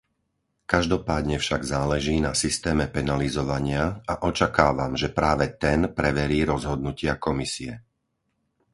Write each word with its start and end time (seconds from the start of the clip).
Každopádne 0.73 1.37
však 1.45 1.61
záleží 1.73 2.15
na 2.27 2.33
systéme 2.43 2.85
penalizovania 2.97 3.83
a 4.11 4.25
očakávam, 4.29 4.93
že 5.01 5.13
práve 5.19 5.45
ten 5.63 5.79
preverí 5.97 6.39
rozhodnutia 6.53 7.13
Komisie. 7.25 7.73